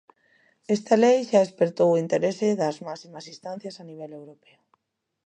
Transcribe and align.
Esta 0.75 0.93
lei 1.03 1.19
xa 1.29 1.41
espertou 1.47 1.89
o 1.91 1.99
interese 2.03 2.47
das 2.61 2.77
máximas 2.87 3.25
instancias 3.33 3.75
a 3.77 3.83
nivel 3.89 4.11
europeo. 4.19 4.59